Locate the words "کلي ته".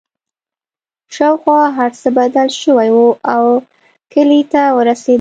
4.13-4.61